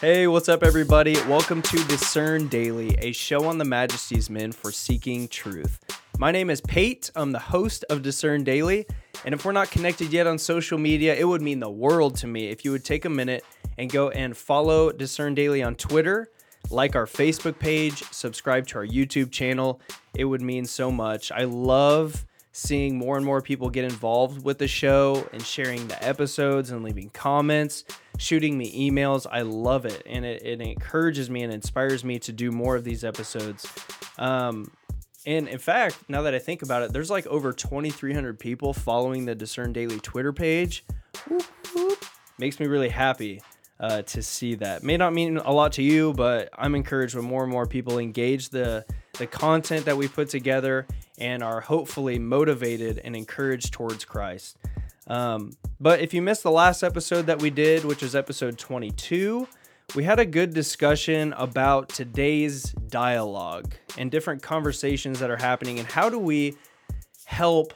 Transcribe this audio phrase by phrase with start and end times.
[0.00, 1.14] Hey, what's up, everybody?
[1.26, 5.80] Welcome to Discern Daily, a show on the Majesty's Men for seeking truth.
[6.18, 7.10] My name is Pate.
[7.16, 8.86] I'm the host of Discern Daily.
[9.24, 12.28] And if we're not connected yet on social media, it would mean the world to
[12.28, 13.44] me if you would take a minute
[13.76, 16.30] and go and follow Discern Daily on Twitter,
[16.70, 19.80] like our Facebook page, subscribe to our YouTube channel.
[20.14, 21.32] It would mean so much.
[21.32, 26.02] I love seeing more and more people get involved with the show and sharing the
[26.04, 27.84] episodes and leaving comments,
[28.18, 29.26] shooting me emails.
[29.30, 30.02] I love it.
[30.06, 33.66] And it, it encourages me and inspires me to do more of these episodes.
[34.18, 34.70] Um,
[35.26, 39.26] and in fact, now that I think about it, there's like over 2,300 people following
[39.26, 40.84] the Discern Daily Twitter page.
[41.28, 41.42] Whoop,
[41.74, 42.04] whoop.
[42.38, 43.42] Makes me really happy
[43.80, 44.82] uh, to see that.
[44.82, 47.98] May not mean a lot to you, but I'm encouraged when more and more people
[47.98, 48.84] engage the
[49.18, 50.86] the content that we put together
[51.18, 54.56] and are hopefully motivated and encouraged towards Christ.
[55.06, 59.48] Um, but if you missed the last episode that we did, which is episode 22,
[59.94, 65.88] we had a good discussion about today's dialogue and different conversations that are happening and
[65.88, 66.54] how do we
[67.24, 67.72] help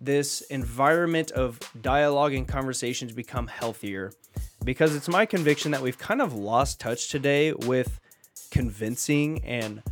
[0.00, 4.10] this environment of dialogue and conversations become healthier
[4.64, 8.00] because it's my conviction that we've kind of lost touch today with
[8.50, 9.82] convincing and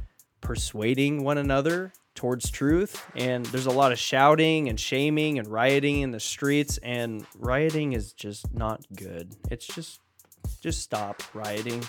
[0.48, 3.04] persuading one another towards truth.
[3.14, 7.92] And there's a lot of shouting and shaming and rioting in the streets, and rioting
[7.92, 9.36] is just not good.
[9.50, 10.00] It's just,
[10.62, 11.84] just stop rioting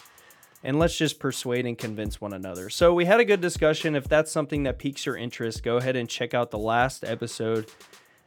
[0.61, 2.69] and let's just persuade and convince one another.
[2.69, 3.95] So, we had a good discussion.
[3.95, 7.71] If that's something that piques your interest, go ahead and check out the last episode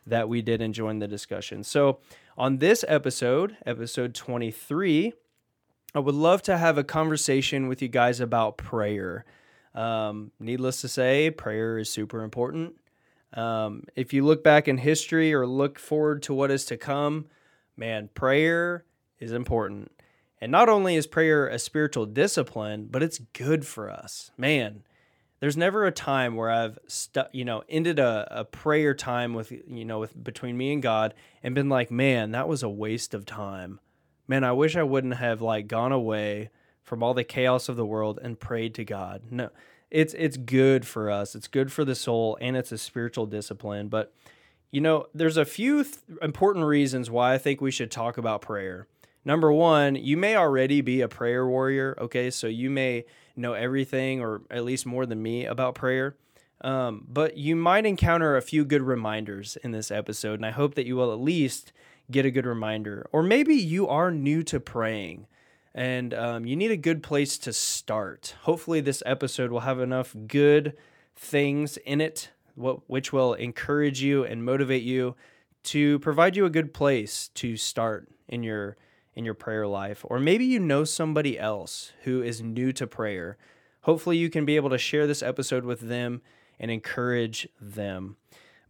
[0.06, 1.62] that we did and join the discussion.
[1.62, 1.98] So,
[2.38, 5.12] on this episode, episode 23,
[5.94, 9.26] I would love to have a conversation with you guys about prayer.
[9.74, 12.74] Um, needless to say, prayer is super important.
[13.34, 17.26] Um, if you look back in history or look forward to what is to come,
[17.76, 18.84] man, prayer
[19.18, 19.90] is important.
[20.40, 24.32] And not only is prayer a spiritual discipline, but it's good for us.
[24.36, 24.82] Man,
[25.42, 29.50] there's never a time where I've stu- you know ended a, a prayer time with
[29.50, 33.14] you know with between me and God and been like, man, that was a waste
[33.14, 33.80] of time.
[34.28, 36.50] Man, I wish I wouldn't have like gone away
[36.82, 39.22] from all the chaos of the world and prayed to God.
[39.30, 39.50] No,
[39.92, 41.34] it's it's good for us.
[41.34, 43.88] It's good for the soul and it's a spiritual discipline.
[43.88, 44.12] But
[44.70, 48.40] you know, there's a few th- important reasons why I think we should talk about
[48.40, 48.88] prayer.
[49.22, 51.94] Number one, you may already be a prayer warrior.
[52.00, 53.04] Okay, so you may
[53.36, 56.16] know everything or at least more than me about prayer.
[56.62, 60.74] Um, but you might encounter a few good reminders in this episode, and I hope
[60.76, 61.72] that you will at least
[62.10, 63.06] get a good reminder.
[63.12, 65.26] Or maybe you are new to praying
[65.74, 68.34] and um, you need a good place to start.
[68.42, 70.74] Hopefully, this episode will have enough good
[71.16, 75.14] things in it, which will encourage you and motivate you
[75.64, 78.76] to provide you a good place to start in your
[79.14, 80.04] in your prayer life.
[80.08, 83.36] Or maybe you know somebody else who is new to prayer.
[83.82, 86.22] Hopefully you can be able to share this episode with them
[86.58, 88.16] and encourage them.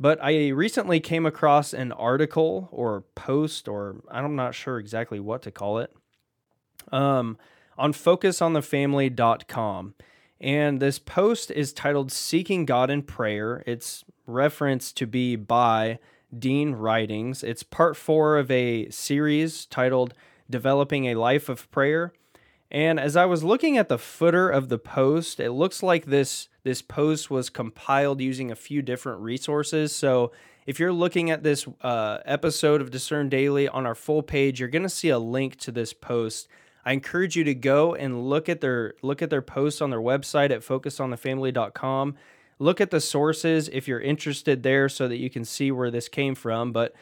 [0.01, 5.43] But i recently came across an article or post or i'm not sure exactly what
[5.43, 5.95] to call it
[6.91, 7.39] um,
[7.79, 9.95] on focusonthefamily.com
[10.41, 15.99] and this post is titled seeking god in prayer it's referenced to be by
[16.37, 20.15] dean ridings it's part four of a series titled
[20.53, 22.13] developing a life of prayer.
[22.71, 26.49] And as I was looking at the footer of the post, it looks like this
[26.63, 29.93] this post was compiled using a few different resources.
[29.93, 30.31] So
[30.65, 34.69] if you're looking at this uh, episode of Discern Daily on our full page, you're
[34.69, 36.47] going to see a link to this post.
[36.85, 40.01] I encourage you to go and look at their look at their posts on their
[40.01, 42.17] website at focusonthefamily.com.
[42.59, 46.09] Look at the sources if you're interested there so that you can see where this
[46.09, 46.73] came from.
[46.73, 46.95] But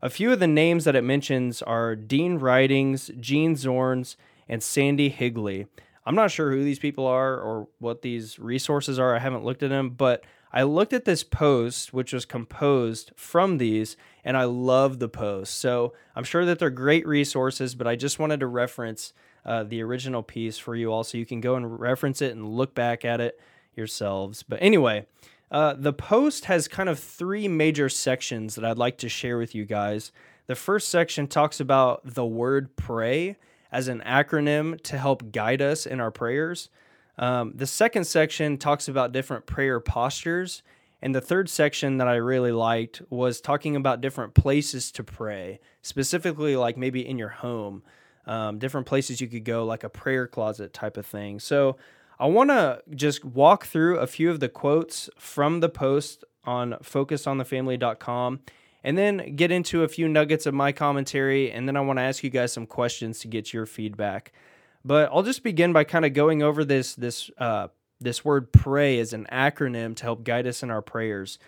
[0.00, 4.16] a few of the names that it mentions are Dean Ridings, Gene Zorns,
[4.48, 5.66] and Sandy Higley.
[6.04, 9.14] I'm not sure who these people are or what these resources are.
[9.14, 13.58] I haven't looked at them, but I looked at this post, which was composed from
[13.58, 15.54] these, and I love the post.
[15.60, 19.12] So I'm sure that they're great resources, but I just wanted to reference
[19.44, 22.56] uh, the original piece for you all so you can go and reference it and
[22.56, 23.40] look back at it
[23.74, 24.42] yourselves.
[24.42, 25.06] But anyway,
[25.50, 29.54] uh, the post has kind of three major sections that I'd like to share with
[29.54, 30.12] you guys.
[30.46, 33.36] The first section talks about the word pray
[33.70, 36.68] as an acronym to help guide us in our prayers.
[37.18, 40.62] Um, the second section talks about different prayer postures.
[41.02, 45.58] And the third section that I really liked was talking about different places to pray,
[45.82, 47.82] specifically, like maybe in your home,
[48.24, 51.40] um, different places you could go, like a prayer closet type of thing.
[51.40, 51.76] So,
[52.20, 56.74] I want to just walk through a few of the quotes from the post on
[56.74, 58.40] focusonthefamily.com
[58.84, 61.50] and then get into a few nuggets of my commentary.
[61.50, 64.32] And then I want to ask you guys some questions to get your feedback.
[64.84, 67.68] But I'll just begin by kind of going over this this uh,
[68.02, 71.38] this word pray is an acronym to help guide us in our prayers.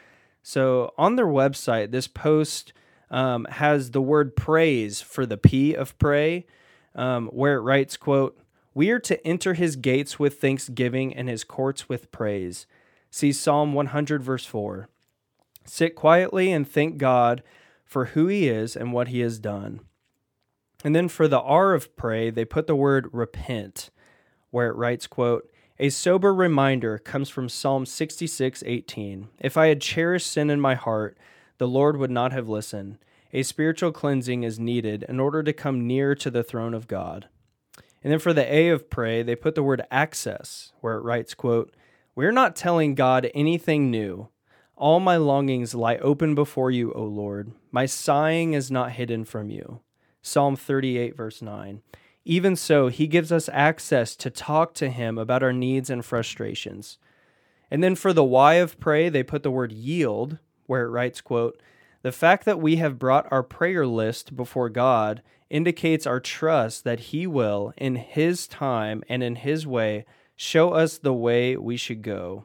[0.42, 2.72] So on their website, this post
[3.10, 6.46] um, has the word praise for the P of pray,
[6.94, 8.38] um, where it writes, "quote
[8.74, 12.66] We are to enter His gates with thanksgiving and His courts with praise."
[13.10, 14.88] See Psalm 100 verse four.
[15.64, 17.42] Sit quietly and thank God
[17.84, 19.80] for who He is and what He has done.
[20.84, 23.90] And then for the R of pray, they put the word repent,
[24.50, 29.28] where it writes, quote, a sober reminder comes from Psalm 66:18.
[29.40, 31.18] If I had cherished sin in my heart,
[31.58, 32.98] the Lord would not have listened.
[33.32, 37.26] A spiritual cleansing is needed in order to come near to the throne of God.
[38.04, 41.34] And then for the A of pray, they put the word access, where it writes,
[41.34, 41.74] quote,
[42.14, 44.28] We're not telling God anything new.
[44.76, 47.50] All my longings lie open before you, O Lord.
[47.72, 49.80] My sighing is not hidden from you.
[50.22, 51.82] Psalm 38, verse 9.
[52.24, 56.98] Even so, he gives us access to talk to him about our needs and frustrations.
[57.70, 61.20] And then for the why of pray, they put the word yield, where it writes,
[61.20, 61.60] quote,
[62.02, 67.00] the fact that we have brought our prayer list before God indicates our trust that
[67.00, 70.04] He will, in His time and in His way,
[70.36, 72.44] show us the way we should go.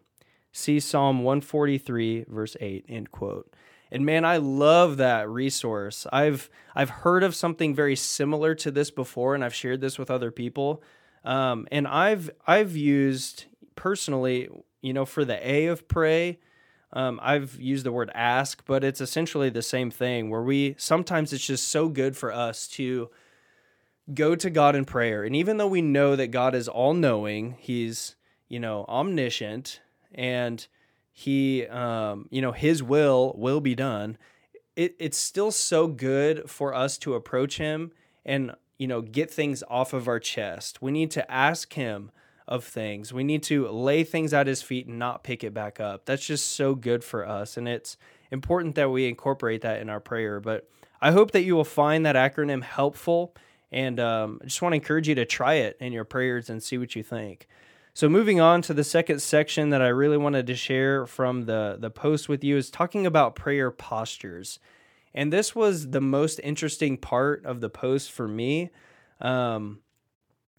[0.51, 3.53] See Psalm 143, verse 8, end quote.
[3.91, 6.06] And man, I love that resource.
[6.12, 10.12] I've I've heard of something very similar to this before, and I've shared this with
[10.12, 10.83] other people.
[11.24, 13.45] Um, and I've I've used
[13.75, 14.50] personally,
[14.81, 16.39] you know, for the A of pray,
[16.94, 20.30] um, I've used the word ask, but it's essentially the same thing.
[20.30, 23.09] Where we sometimes it's just so good for us to
[24.13, 27.56] go to God in prayer, and even though we know that God is all knowing,
[27.59, 28.15] He's
[28.47, 29.81] you know omniscient,
[30.13, 30.68] and
[31.19, 34.18] he um, you know his will will be done.
[34.75, 37.92] It, it's still so good for us to approach him
[38.25, 40.81] and you know get things off of our chest.
[40.81, 42.12] We need to ask him
[42.48, 43.12] of things.
[43.13, 46.06] We need to lay things at his feet and not pick it back up.
[46.06, 47.98] That's just so good for us and it's
[48.31, 50.39] important that we incorporate that in our prayer.
[50.39, 50.69] But
[51.01, 53.33] i hope that you will find that acronym helpful
[53.72, 56.62] and um, i just want to encourage you to try it in your prayers and
[56.62, 57.48] see what you think
[58.00, 61.75] so moving on to the second section that I really wanted to share from the
[61.78, 64.57] the post with you is talking about prayer postures.
[65.13, 68.69] And this was the most interesting part of the post for me.
[69.19, 69.80] Um,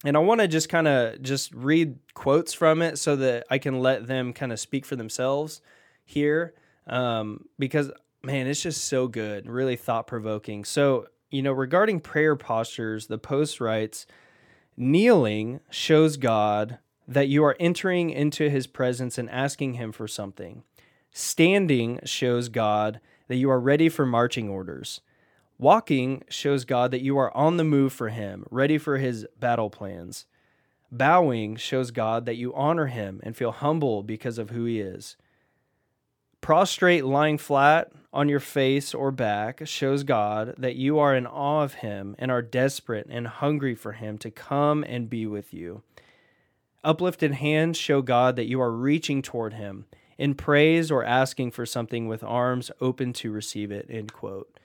[0.05, 3.57] and I want to just kind of just read quotes from it so that I
[3.57, 5.63] can let them kind of speak for themselves
[6.05, 6.53] here
[6.89, 7.91] um, because
[8.23, 10.63] man, it's just so good, really thought provoking.
[10.67, 14.05] So, you know, regarding prayer postures, the post writes,
[14.77, 20.63] kneeling shows God that you are entering into his presence and asking him for something.
[21.11, 25.01] Standing shows God that you are ready for marching orders.
[25.59, 29.71] Walking shows God that you are on the move for him, ready for his battle
[29.71, 30.27] plans.
[30.93, 35.17] Bowing shows God that you honor him and feel humble because of who he is.
[36.41, 41.63] Prostrate, lying flat on your face or back shows God that you are in awe
[41.63, 45.83] of him and are desperate and hungry for him to come and be with you.
[46.83, 49.87] Uplifted hands show God that you are reaching toward Him
[50.17, 53.87] in praise or asking for something with arms open to receive it.
[53.89, 54.59] End quote.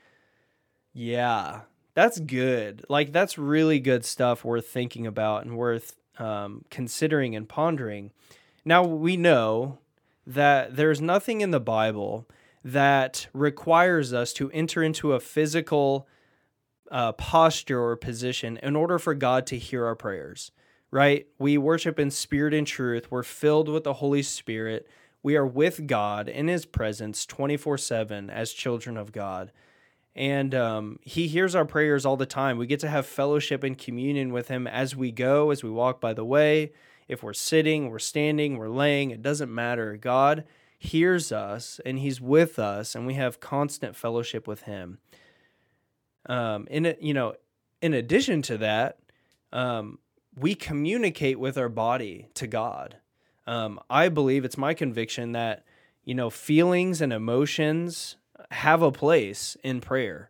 [0.93, 1.61] Yeah,
[1.93, 2.85] that's good.
[2.89, 8.11] Like, that's really good stuff worth thinking about and worth um, considering and pondering.
[8.63, 9.79] Now, we know
[10.25, 12.27] that there's nothing in the Bible
[12.63, 16.07] that requires us to enter into a physical
[16.91, 20.51] uh, posture or position in order for God to hear our prayers
[20.95, 21.27] right?
[21.37, 23.11] We worship in spirit and truth.
[23.11, 24.87] We're filled with the Holy Spirit.
[25.21, 29.51] We are with God in His presence 24 7 as children of God.
[30.15, 32.57] And um, He hears our prayers all the time.
[32.57, 35.99] We get to have fellowship and communion with Him as we go, as we walk
[35.99, 36.71] by the way.
[37.09, 39.97] If we're sitting, we're standing, we're laying, it doesn't matter.
[39.97, 40.45] God
[40.79, 44.99] hears us and He's with us, and we have constant fellowship with Him.
[46.25, 47.35] Um, in you know,
[47.81, 48.99] in addition to that,
[49.51, 49.99] um,
[50.37, 52.97] we communicate with our body to God.
[53.47, 55.63] Um, I believe it's my conviction that
[56.03, 58.17] you know feelings and emotions
[58.51, 60.29] have a place in prayer.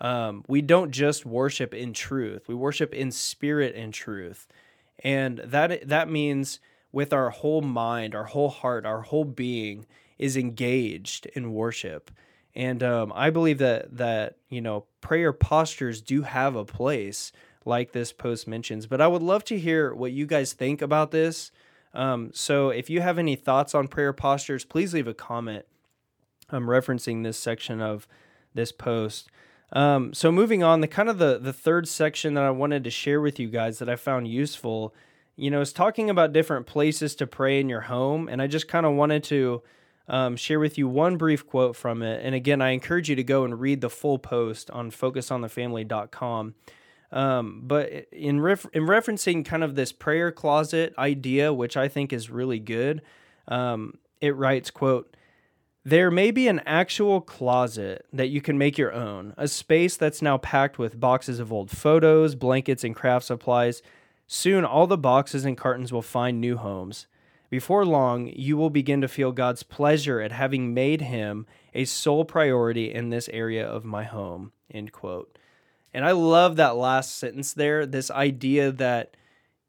[0.00, 4.46] Um, we don't just worship in truth; we worship in spirit and truth,
[4.98, 6.60] and that that means
[6.92, 9.86] with our whole mind, our whole heart, our whole being
[10.18, 12.10] is engaged in worship.
[12.54, 17.32] And um, I believe that that you know prayer postures do have a place
[17.64, 18.86] like this post mentions.
[18.86, 21.50] But I would love to hear what you guys think about this.
[21.92, 25.64] Um, so if you have any thoughts on prayer postures, please leave a comment.
[26.50, 28.06] I'm referencing this section of
[28.52, 29.28] this post.
[29.72, 32.90] Um, so moving on, the kind of the the third section that I wanted to
[32.90, 34.94] share with you guys that I found useful,
[35.36, 38.68] you know, is talking about different places to pray in your home, and I just
[38.68, 39.62] kind of wanted to
[40.06, 42.24] um, share with you one brief quote from it.
[42.24, 46.54] And again, I encourage you to go and read the full post on focusonthefamily.com.
[47.14, 52.12] Um, but in ref- in referencing kind of this prayer closet idea, which I think
[52.12, 53.02] is really good,
[53.46, 55.16] um, it writes, "quote
[55.84, 60.22] There may be an actual closet that you can make your own, a space that's
[60.22, 63.80] now packed with boxes of old photos, blankets, and craft supplies.
[64.26, 67.06] Soon, all the boxes and cartons will find new homes."
[67.48, 72.24] Before long, you will begin to feel God's pleasure at having made him a sole
[72.24, 74.50] priority in this area of my home.
[74.72, 75.38] End quote.
[75.94, 79.16] And I love that last sentence there this idea that,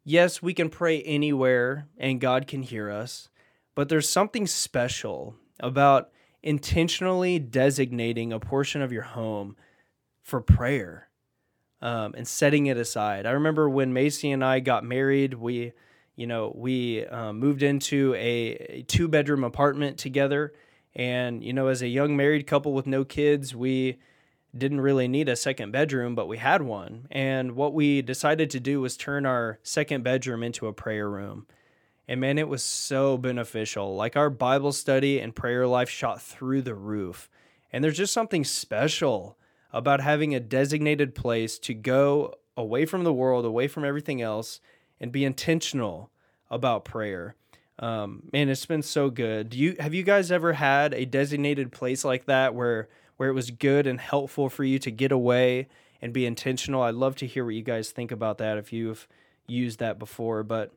[0.03, 3.29] yes, we can pray anywhere and God can hear us,
[3.75, 6.09] but there's something special about
[6.41, 9.55] intentionally designating a portion of your home
[10.21, 11.09] for prayer
[11.81, 13.25] um, and setting it aside.
[13.25, 15.73] I remember when Macy and I got married, we
[16.15, 20.53] you know, we um, moved into a, a two bedroom apartment together.
[20.95, 23.97] And, you know, as a young married couple with no kids, we
[24.57, 27.07] didn't really need a second bedroom, but we had one.
[27.11, 31.45] And what we decided to do was turn our second bedroom into a prayer room.
[32.07, 33.95] And man, it was so beneficial.
[33.95, 37.29] Like our Bible study and prayer life shot through the roof.
[37.71, 39.37] And there's just something special
[39.73, 44.61] about having a designated place to go away from the world, away from everything else,
[45.01, 46.11] and be intentional
[46.49, 47.35] about prayer.
[47.79, 49.49] Um, man, it's been so good.
[49.49, 53.33] Do you have you guys ever had a designated place like that where where it
[53.33, 55.67] was good and helpful for you to get away
[56.01, 56.81] and be intentional?
[56.81, 59.07] I'd love to hear what you guys think about that if you've
[59.47, 60.43] used that before.
[60.43, 60.73] But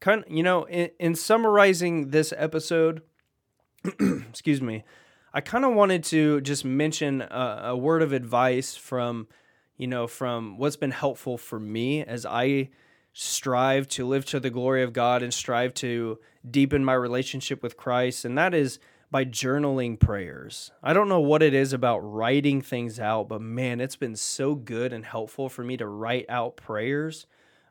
[0.00, 3.02] kind of, you know, in, in summarizing this episode,
[3.84, 4.84] excuse me,
[5.32, 9.28] I kind of wanted to just mention a, a word of advice from,
[9.76, 12.70] you know, from what's been helpful for me as I
[13.12, 17.76] strive to live to the glory of God and strive to deepen my relationship with
[17.76, 18.78] Christ, and that is
[19.10, 20.72] by journaling prayers.
[20.82, 24.54] I don't know what it is about writing things out, but man, it's been so
[24.54, 27.26] good and helpful for me to write out prayers,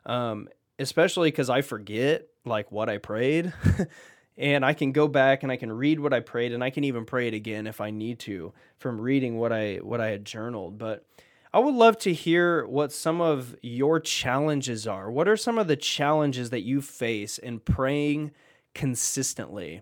[0.06, 3.52] um, especially because I forget like what I prayed.
[4.38, 6.84] and I can go back and I can read what I prayed and I can
[6.84, 10.24] even pray it again if I need to from reading what I what I had
[10.24, 10.78] journaled.
[10.78, 11.04] But
[11.52, 15.10] I would love to hear what some of your challenges are.
[15.10, 18.32] What are some of the challenges that you face in praying
[18.74, 19.80] consistently?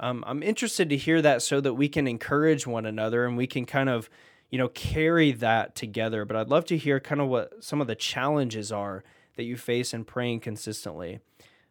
[0.00, 3.46] Um, I'm interested to hear that so that we can encourage one another and we
[3.46, 4.08] can kind of,
[4.50, 6.24] you know, carry that together.
[6.24, 9.02] But I'd love to hear kind of what some of the challenges are
[9.36, 11.20] that you face in praying consistently.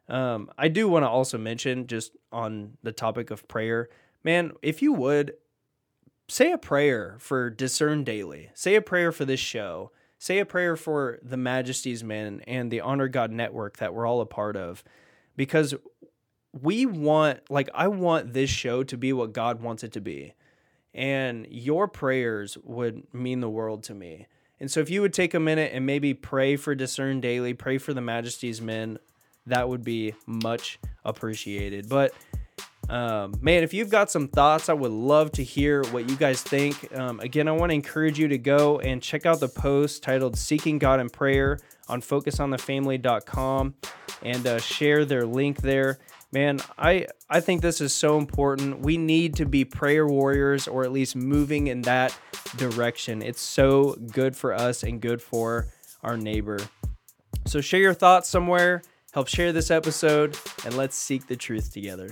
[0.09, 3.89] Um, I do want to also mention, just on the topic of prayer,
[4.23, 5.33] man, if you would
[6.29, 8.49] say a prayer for Discern Daily.
[8.53, 9.91] Say a prayer for this show.
[10.19, 14.21] Say a prayer for the Majesty's Men and the Honor God Network that we're all
[14.21, 14.83] a part of.
[15.35, 15.75] Because
[16.61, 20.33] we want, like, I want this show to be what God wants it to be.
[20.93, 24.27] And your prayers would mean the world to me.
[24.59, 27.77] And so if you would take a minute and maybe pray for Discern Daily, pray
[27.77, 28.97] for the Majesty's Men,
[29.45, 31.87] that would be much appreciated.
[31.87, 32.13] But
[32.89, 36.41] um, man, if you've got some thoughts, I would love to hear what you guys
[36.41, 36.95] think.
[36.95, 40.37] Um, again, I want to encourage you to go and check out the post titled
[40.37, 43.75] Seeking God in Prayer on focusonthefamily.com
[44.21, 45.99] and uh, share their link there.
[46.31, 48.79] Man, I, I think this is so important.
[48.81, 52.17] We need to be prayer warriors or at least moving in that
[52.57, 53.21] direction.
[53.21, 55.67] It's so good for us and good for
[56.03, 56.59] our neighbor.
[57.45, 58.81] So share your thoughts somewhere,
[59.13, 62.09] help share this episode, and let's seek the truth together.